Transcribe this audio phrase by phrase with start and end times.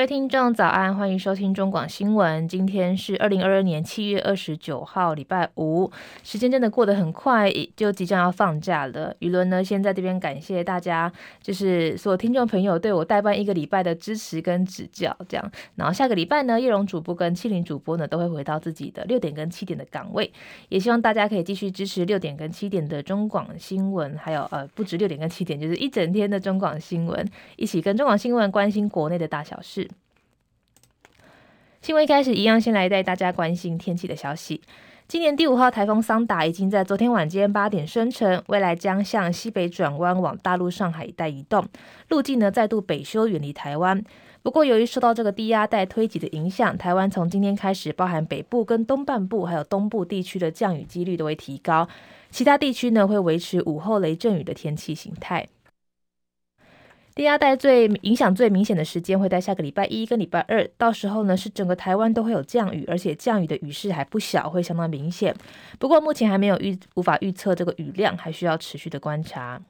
[0.00, 2.48] 各位听众早安，欢迎收听中广新闻。
[2.48, 5.92] 今天是二零二二年七月二十九号，礼拜五。
[6.24, 9.14] 时间真的过得很快，就即将要放假了。
[9.18, 11.12] 宇伦呢，先在这边感谢大家，
[11.42, 15.14] 就是所有听众朋友对我代班一个礼拜的支持跟指教。
[15.28, 20.32] 这样，然后下个礼拜呢，叶蓉主播跟庆玲主播呢都会回到自己的六点跟七点的岗位。
[20.70, 27.22] 也希望大家可以继续支持六点跟七点的中广新闻，还有呃，不止六点跟七点，就是一整天的中广新闻，
[27.56, 29.89] 一起跟中广新闻关心国内的大小事。
[31.80, 34.60] 新闻一开始一样，先来带大家关心天气的消息。
[35.08, 41.66] 今年第五号台风桑达已经在昨天晚间八点生成，未来将向西北转弯，往大陆上海一带移动，
[42.10, 44.04] 路径呢再度北修，远离台湾。
[44.42, 51.88] 不过，由于受到这个低压带推挤的影响，台湾从今天开始，包含北部跟东半部，还有东部地区的降雨几率都会提高，
[52.30, 55.48] 其他地区呢会维持午后雷阵雨的天气形态。
[57.20, 65.36] 低压带最影响最明显的时间会在下个礼拜一跟礼拜二，到时候呢是整个台湾都会有降雨，而且降雨的雨势还不小，会相当明显。
[65.78, 69.60] 不过目前还没有预无法预测这个雨量，还需要持续的观察。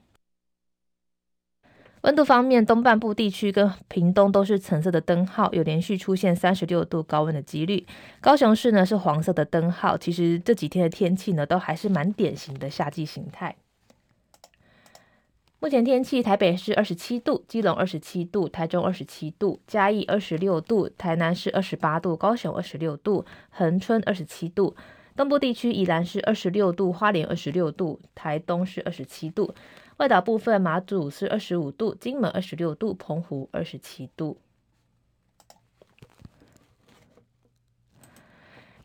[2.03, 7.85] 温度方面，东半部地区跟屏东都是橙色的灯号，有连续出现三十六度高温的几率。
[8.21, 9.99] 高雄市呢是黄色的灯号。
[9.99, 13.57] 其实这几天的天气呢都还是蛮典型的夏季形态。
[15.63, 24.75] 目前天气：台北市二十七度，基隆二十七度，台中二十七度，嘉义二十六度，台南市二十八度，高雄二十六度，恒春二十七度。
[25.15, 29.55] 东部地区宜兰是二十六度，花莲二十六度，台东是二十七度。
[29.99, 34.39] 外岛部分马祖是二十五度，金门二十六度，澎湖二十七度。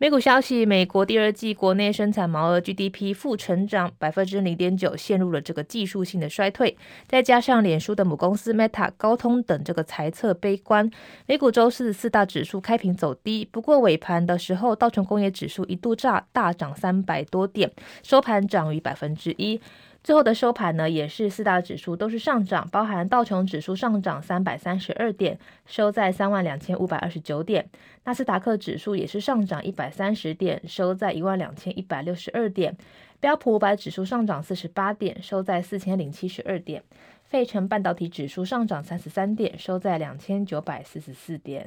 [0.05, 6.77] 美股消息：美国第二季国内生产毛额 GDP 负成长百分之零点九，陷入了这个技术性的衰退。
[7.07, 10.91] 再加上脸书的母公司 Meta、高通等这个财测悲观，
[11.25, 13.49] 美股周四四大指数开平走低。
[13.51, 17.71] 不过尾盘的时候，道琼工业指数一度炸大涨三百多点，
[18.03, 19.59] 收盘涨逾百分之一。
[20.05, 27.63] 最后的收盘呢，也是四大指数都是上涨，包含道琼指数上涨三百三十二点，收在三万两千五百二十九点；
[28.03, 32.73] 纳斯达克指数也是上涨一百三十点，收在一万两千一百六十二点；
[33.19, 36.83] 标普五百指数上涨四十八点，收在四千零七十二点；
[37.23, 41.65] 费城半导体指数上涨三十三点，收在两千九百四十四点。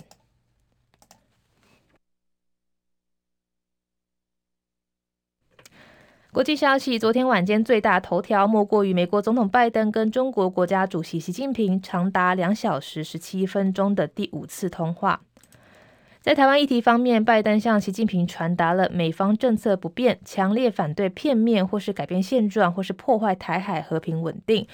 [6.38, 15.20] 国际消息：昨天晚间最大头条莫过于美国总统拜登跟中国国家主席习近平长达两小时十七分钟的第五次通话。
[16.20, 24.64] 在台湾议题方面，拜登向习近平传达了美方政策不变，强烈反对片面或是改变现状或是破坏台海和平稳定。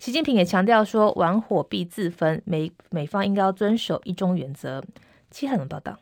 [0.00, 4.82] 习近平也强调说，玩火必自焚，美美方应该要遵守一中原则。
[5.30, 6.00] 七海龙报道。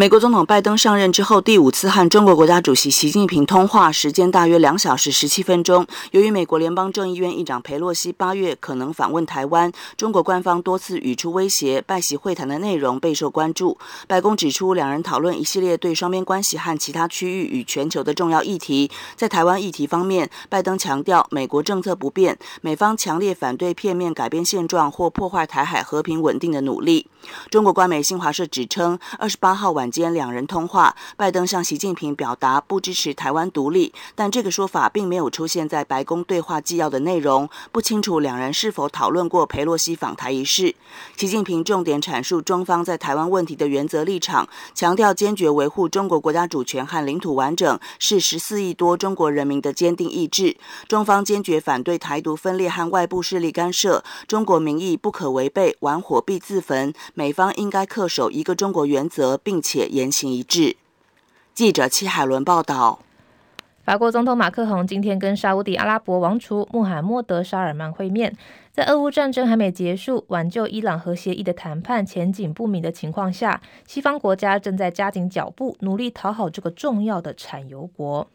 [0.00, 5.84] 美国总统拜登上任之后第五次和中国国家主席习近平通话，时间大约两小时十七分钟。
[6.12, 13.76] 由于美国联邦众议院议长裴洛西八月可能访问台湾，中国官方多次语出威胁，拜习会谈的内容备受关注。
[14.06, 18.88] 白宫指出，两人讨论一系列对双边关系和其他区域与全球的重要议题。
[19.16, 27.08] 在台湾议题方面，拜登强调美国政策不变，美方强烈反对片面改变现状或破坏台海和平稳定的努力。
[27.50, 40.74] 中国官媒新华社指称，二十八号晚间两人通话，拜登向习近平表达不支持台湾独立，但这个说法并没有出现在白宫对话纪要的内容，不清楚两人是否讨论过裴洛西访台一事。
[41.16, 50.56] 习近平重点阐述中方在台湾问题的原则立场，强调坚决维护中国国家主权和领土完整是十四亿多中国人民的坚定意志。
[50.88, 56.92] 中方坚决反对台独分裂和外部势力干涉，中国民意不可违背，玩火必自焚。
[57.14, 60.76] 美方应该恪守一个中国原则，并且言行一致。
[61.54, 63.00] 记者戚海伦报道。
[63.84, 68.36] 法国总统马克宏今天跟沙乌地阿拉伯王储穆罕默德·沙尔曼会面，
[68.70, 78.28] 在俄乌战争还没结束、挽救伊朗核协议的谈判前景不明的情况下，西方国家正在加紧脚步，努力讨好这个重要的产油国。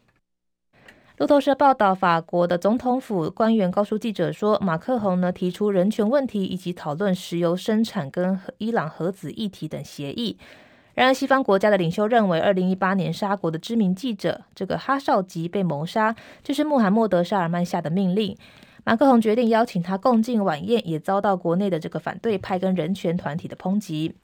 [1.18, 10.36] 路透社报道，法国的总统府官员告诉记者说，马克宏呢提出人权问题以及讨论石油生产跟伊朗核子议题等协议。
[10.94, 18.36] 然而，西方国家的领袖认为，二零一八年沙国的知名记者这个哈绍吉被谋杀，就是穆罕默德·沙尔曼下的命令。
[18.84, 24.14] 马克宏决定邀请他共进晚宴，也遭到国内的这个反对派跟人权团体的抨击。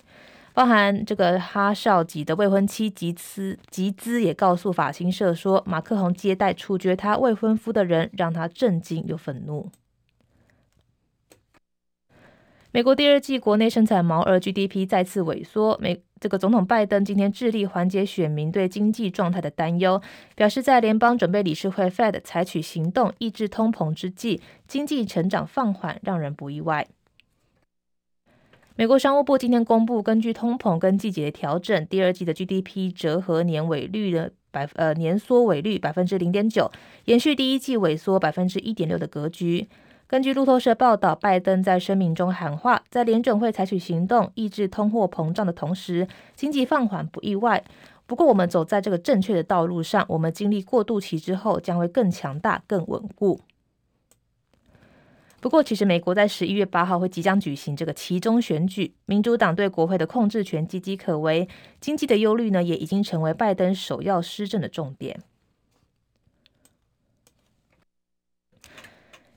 [0.52, 9.70] 包含这个哈少吉的未婚妻吉兹吉兹也告诉法新社说，马克宏接待处决他未婚夫的人，让他震惊又愤怒。
[12.72, 15.76] 美国第二季国内生产毛额 GDP 再次萎缩。
[15.82, 20.00] 美这个总统拜登今天致力缓解选民对经济状态的担忧，
[20.36, 26.86] 表示在联邦准备理事会 Fed 采取行动抑制通膨之际，经济成长放缓让人不意外。
[28.76, 36.70] 美国商务部今天公布，根据通膨跟季节调整，第二季的 GDP 折合年尾率的百呃年缩尾率百分之零点九，
[37.06, 39.66] 延续第一季萎缩百分之一点六的格局。
[40.10, 47.62] 根据路透社报道，拜登在声明中喊话，在联准会采取行动抑制通货膨胀的同时，经济放缓不意外。
[48.08, 53.40] 不过，我们走在这个正确的道路上，我们经历过渡期之后，将会更强大、更稳固。
[55.40, 61.48] 不过，其实美国在十一月八号会即将举行这个期中选举，民主党对国会的控制权岌岌可危，
[61.80, 65.20] 经济的忧虑呢，也已经成为拜登首要施政的重点。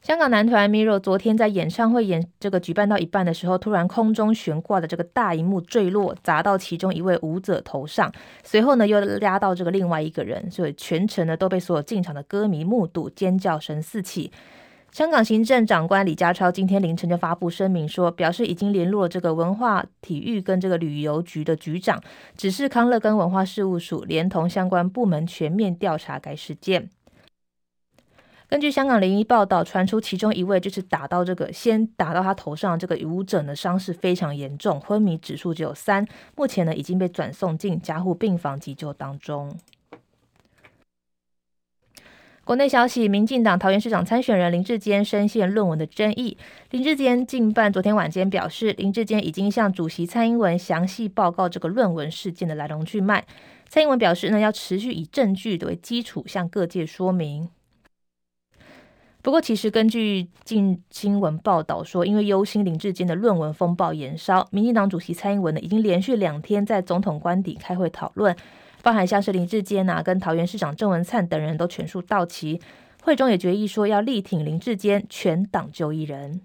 [0.03, 8.11] 香港男团 Mirror 昨天在演唱会演这个举办到一半的时候，突然空中悬挂的这个大荧幕坠落，砸到其中一位舞者头上，
[8.44, 14.29] 随后呢又压到这个另外一个人，所以全程呢都被所有进场的歌迷目睹，尖叫声四起。
[14.91, 22.03] 香港行政长官李家超今天凌晨就发布声明说，表示已经联络了这个文化体育跟这个旅游局的局长，
[22.35, 26.89] 指示康乐跟文化事务署连同相关部门全面调查该事件。
[28.50, 36.06] 根据香港零一报道，传出其中一位就是打到这个，先打到他头上这个舞者的伤势非常严重，昏迷指数只有三，
[36.36, 39.56] 目前呢已经被转送进加护病房急救当中。
[42.45, 46.38] 国内消息，民进党桃园市长参选人林志坚深陷论文的争议。
[46.72, 53.25] 林志坚近办昨天晚间表示，林志坚已经向主席蔡英文详细报告这个论文事件的来龙去脉。
[53.69, 57.50] 蔡英文表示呢，要持续以证据为基础向各界说明。
[59.23, 68.35] 不过，其实根据近新闻报道说，因为忧心林志坚的论文风暴延烧，民进党主席蔡英文呢已经连续两天在总统官邸开会讨论，
[68.81, 72.59] 包含像是林志坚啊跟桃园市长郑文灿等人都全数到齐，
[73.01, 76.41] 会中也决议说要力挺林志坚，全党就一人。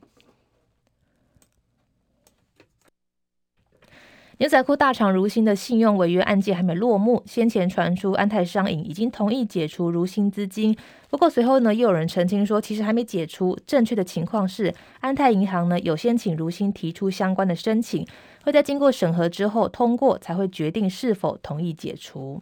[4.38, 10.76] 牛仔裤大厂如新的信用违约案件还没落幕，先前传出安泰商银已经同意解除如新资金，
[11.11, 18.06] 不过随后呢又有人澄清说，其实还没解除，正确的情况是安泰银行呢有先请如新提出相关的申请，
[18.44, 22.40] 会在经过审核之后通过才会决定是否同意解除。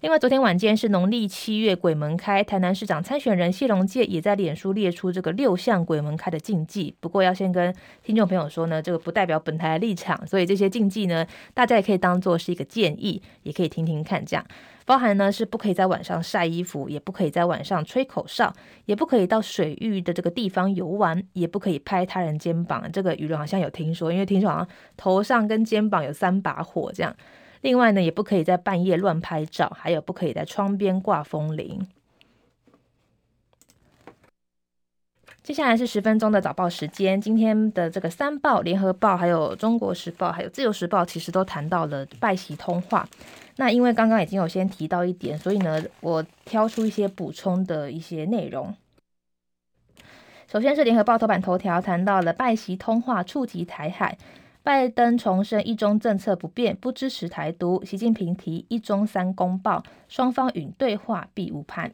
[0.00, 6.94] 另外，昨天晚间是农历七月鬼门开，台南市长参选人谢龙介也在脸书列出这个六项鬼门开的禁忌。
[7.00, 14.24] 不过，要先跟听众朋友说呢，这个不代表本台的立场，所以这些禁忌呢，大家也可以当做是一个建议，也可以听听看。
[14.24, 14.42] 这样
[14.86, 18.50] 包含呢是不可以在晚上晒衣服，也不可以在晚上吹口哨，
[18.86, 22.90] 也不可以到水域的这个地方游玩，也不可以拍他人肩膀。
[22.90, 27.14] 这个舆论好像有听说，因为听说好像头上跟肩膀有三把火这样。
[27.60, 31.86] 另外呢，也不可以在半夜乱拍照，还有不可以在窗边挂风铃。
[35.42, 43.08] 接下来是十分钟的早报时间，今天的这个三报、联合报、还有中国时报、还有自由时报，其实都谈到了拜习通话。
[43.56, 48.74] 那因为刚刚已经有先提到一点，所以呢，我挑出一些补充的一些内容。
[50.46, 54.16] 首先是联合报头版头条谈到了拜习通话触及台海。
[54.62, 57.82] 拜登重申一中政策不变，不支持台独。
[57.84, 61.92] 习近平提一中三公报，双方允对话，必误判。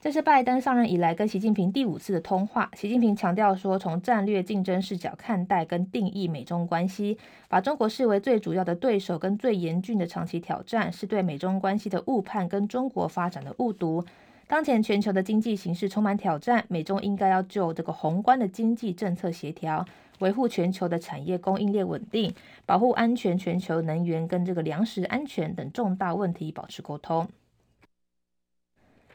[0.00, 2.70] 这是拜登上任以来跟习近平第五次的通话。
[2.74, 7.18] 习近平强调说，从战略竞争视角看待跟定义美中关系，
[7.48, 14.04] 把中国视为最主要的对手跟最严峻的长期挑战，是对美中关系的误判跟中国发展的误读。
[14.46, 19.84] 当前全球的经济形势充满挑战，美中应该要就这个宏观的经济政策协调。
[20.22, 22.32] 维护全球的产业供应链稳定，
[22.64, 27.28] 保护安全全球能源跟这个粮食安全等重大问题保持沟通。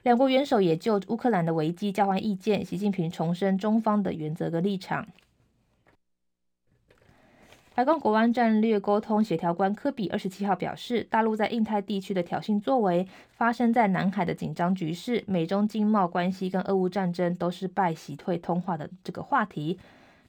[0.03, 2.63] 两国元首也就乌克兰的危机交换意见。
[2.63, 5.07] 习近平重申中方的原则跟立场。
[7.73, 19.77] 白宫国安战略沟通协调官科比二十七号表示，大陆在印太地区的挑衅作为，发生在南海的紧张局势，美中经贸关系跟俄乌战争都是拜习退通话的这个话题。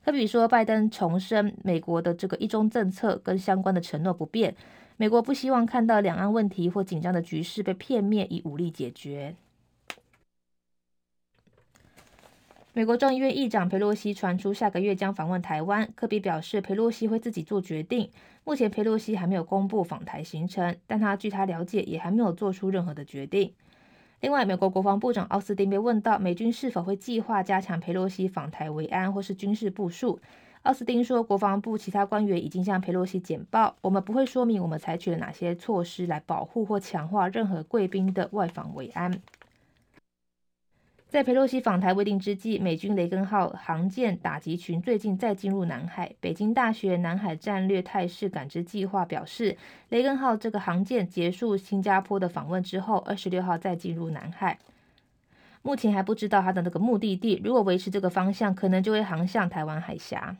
[0.09, 4.57] 科比说，拜登重申美国的这个一中政策跟相关的承诺不变。
[4.97, 9.37] 美国不希望看到两岸问题或紧张的局势被片面以武力解决。
[12.73, 18.11] 美国众议院议长裴洛西传出下个月将访问台湾，科比表示，裴洛西会自己做决定。
[18.45, 23.53] 目前裴洛西还没有公布访台行程，但他据他了解也还没有做出任何的决定。
[24.21, 30.19] 另外，美国国防部长奥斯汀被问到美军是否会计划加强佩洛西访台维安或是军事部署，
[30.63, 39.23] 奥斯汀说，国防部其他官员已经向佩洛西简报，我们不会说明我们采取了哪些措施来保护或强化任何贵宾的外访维安。
[41.09, 46.15] 在佩洛西访台未定之际，美军雷根号航舰打击群最近再进入南海。
[46.21, 49.57] 北京大学南海战略态势感知计划表示，
[49.89, 54.59] 雷根号这个航舰结束新加坡的访问之后，二十六号再进入南海。
[55.63, 60.37] 目前还不知道它的那个目的地，如果维持这个方向，可能就会航向台湾海峡。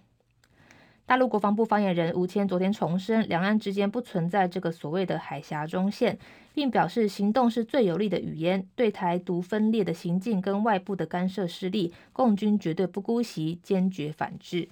[1.09, 6.19] 大陆国防部发言人吴谦昨天重申，两岸之间不存在这个所谓的海峡中线，
[6.53, 14.69] 并表示行动是最有力的语言，对台独分裂的行径跟外部的干涉势力，共军绝对不姑息，坚决反制。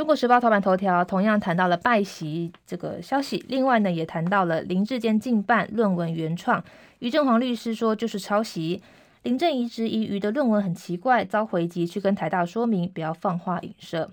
[0.00, 6.64] 中国时报头版头条同样谈到了拜席这个消息，另外呢也谈到了林志坚竞办论文原创。
[7.00, 8.80] 于正煌律师说，就是抄袭。
[9.24, 14.10] 林正仪质疑于的论文很奇怪，遭回击去跟台大说明，不要放话影射。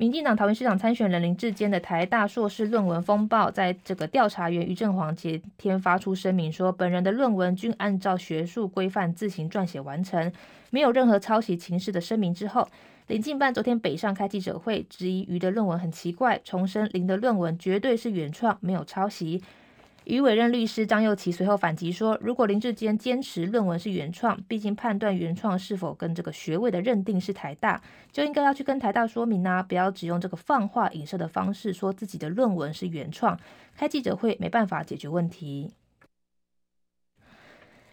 [0.00, 10.32] 民进党桃园市长参选人林志坚的台大硕士论文风暴，在这个调查员余正煌前天发出声明说，本人的论文均按照学术规范自行撰写完成，
[10.70, 12.68] 没有任何抄袭情事的声明之后，
[13.08, 19.42] 林进办昨天北上开记者会，质疑余的论文很奇怪，重申林的论文绝对是原创，没有抄袭。
[20.08, 33.38] 于委任律师张又棋随后反击说：“如果林志坚坚持论文是原创，毕竟判断原创是否跟这个学位的认定是台大，就应该要去跟台大说明啊，不要只用这个放话影射的方式说自己的论文是原创。
[33.76, 35.74] 开记者会没办法解决问题。”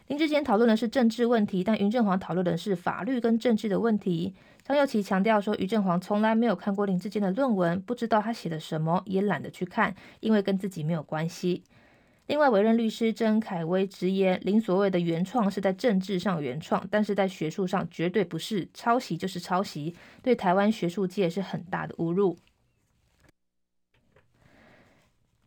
[0.07, 4.33] 林志坚讨论的是政治问题，但于正煌讨论的是法律跟政治的问题。
[4.63, 11.61] 张又棋强调说：“于正煌从来没有看过林志坚的论文，不知道他写的什么，也懒得去看，因为跟自己没有关系。”
[12.27, 22.35] 另外，委任律师曾凯威直言，林所谓的原创是在政治上原创，但是在学术上绝对不是抄袭就是抄袭，对台湾学术界是很大的侮辱。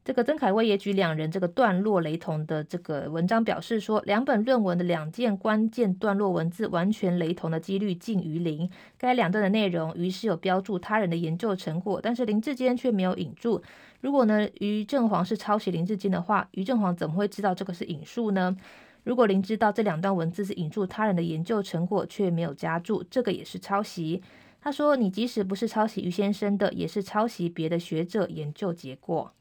[0.08, 8.70] 这个曾凯威也举两人这个段落雷同的这个文章，表示说，两本论文的两件关键段落文字完全雷同的几率近于零。
[8.96, 13.62] 该两段的内容于是有标注他人的研究成果，但是林志坚却没有引注。
[14.00, 18.56] 如果呢，于正煌是抄袭林志坚的话，于正煌怎么会知道这个是引述呢？
[19.04, 24.22] 如果林知道这两段文字是引注他人的研究成果，却没有加注，这个也是抄袭。
[24.58, 29.34] 他说，你即使不是抄袭于先生的，也是抄袭别的学者研究结果。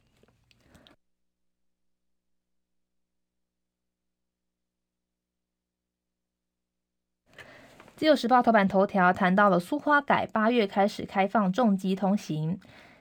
[7.97, 12.59] 自由时报头版头条谈到了苏花改八月开始开放重机通行。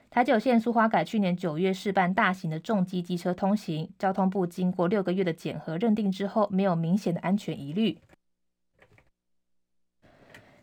[0.08, 7.98] 台九线苏花改去年九月试办大型的重机机车通行，交通部经过六个月的检核认定之后，没有明显的安全疑虑。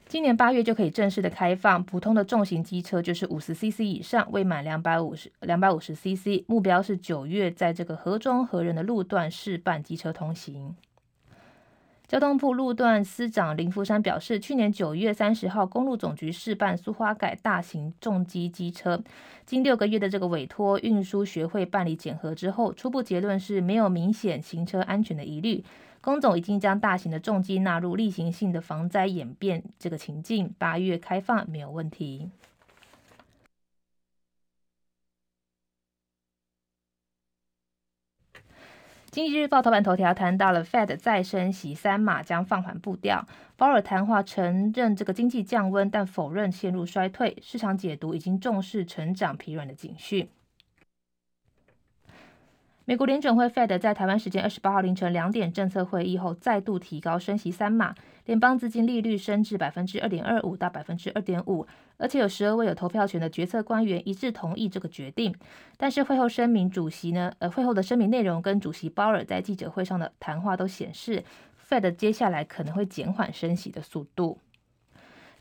[0.07, 10.75] 今年八月就可以正式的开放，普通的重型机车就是五十 CC 以上，未满两百五十两百五十 CC，目标是九月在这个河中河人的路段试办机车通行。
[12.13, 19.01] 交通部路段司长林福山表示，去年九月三十号，公路总局试办苏花改大型重机机车，
[19.47, 25.65] 经六个月的这个委托运输学会办理检核之后，初步结论是没有明显行车安全的疑虑。
[26.01, 32.29] 公总已经将大型的重机纳入例行性的防灾演变这个情境，八月开放没有问题。
[39.13, 50.27] 经济日报头版头条谈到了 Fed 再升息三码将放缓步调，鲍尔谈话承认这个经济降温，但否认陷入衰退，市场解读已经重视成长疲软的警讯。
[52.85, 57.93] 美国联准会 Fed 在台湾时间二十八号凌晨两点政策会议后，再度提高升息三码，
[58.25, 65.35] 联邦资金利率升至百分之二点二五到百分之二点五，而且有十二位有投票权的决策官员一致同意这个决定。
[65.77, 71.23] 但是会后声明主席呢，呃，会后的声明内容跟主席鲍尔在记者会上的谈话都显示
[71.67, 74.39] ，Fed 接下来可能会减缓升息的速度。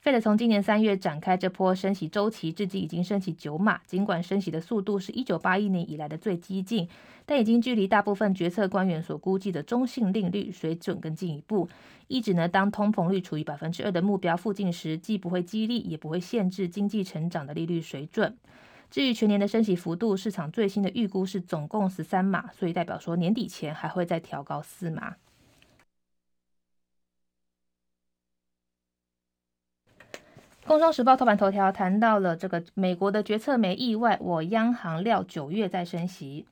[0.05, 3.81] Fed 从今年三月展开这波升息周期，至今已经升息九码。
[3.87, 6.89] 尽管升息的速度是一九八一年以来的最激进，
[7.25, 11.69] 但已经距离大部分决策官员所估计的中性利率水准更进一步。
[12.09, 18.37] 一直呢，当通膨率处于百分之二的目标附近时，既不会激励，也不会限制经济成长的利率水准。
[18.91, 25.15] 至于全年的升息幅度，市场最新的预估是总共十三码，所以代表说年底前还会再调高四码。
[30.65, 36.47] 工商时报头版头条谈到了这个美国的决策没意外，我央行料九月再升息。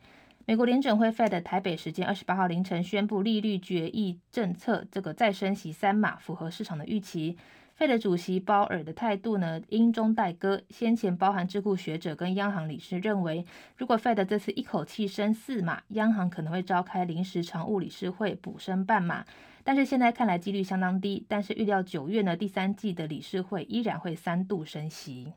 [0.47, 7.37] 美国联准会 Fed 台北时间二十八号凌晨宣布利率决议政策，这个再升息三码，符合市场的预期。
[7.81, 10.61] Fed 主席鲍尔的态度呢，阴中带歌。
[10.69, 19.25] 先前包含智库学者跟央行理事认为，如果 Fed 这次一口气升四码，央行可能会召开临时常务理事会补升半码。
[19.65, 21.25] 但是现在看来几率相当低。
[21.27, 25.33] 但是预料九月呢，第三季的理事会依然会三度升息。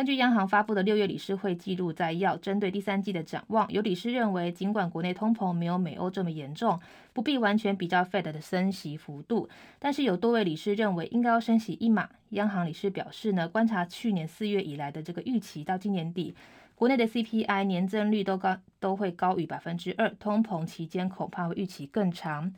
[0.00, 6.80] 根据央行发布的六月理事会记录摘要，针对第三季的展望，有理事认为，尽管国内通膨没有美欧这么严重，
[7.12, 9.46] 不必完全比较 Fed 的升息幅度，
[9.78, 12.08] 但是有多位理事认为应该要升息一码。
[12.30, 16.34] 央行理事表示呢，观察去年四月以来的这个预期，到今年底，
[16.74, 22.50] 国内的 CPI 年增率都高都会高于百分之二，通膨期间恐怕会预期更长。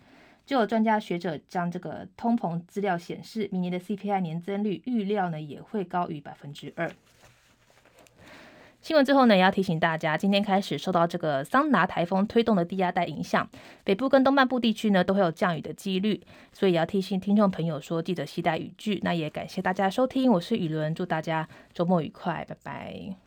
[0.46, 6.88] 就有专家学者将这个通膨资料显示，明年的 CPI 年增率预料呢也会高于百分之二。
[8.82, 13.48] 新闻最后呢，也要提醒大家，今天开始受到这个桑拿台风推动的低压带影响，
[13.84, 16.20] 北部跟东半部地区呢都会有降雨的几率，
[16.52, 19.00] 所以要提醒听众朋友说，记得携带雨具。
[19.04, 23.22] 那也感谢大家收听，我是雨伦，祝大家周末愉快，拜拜。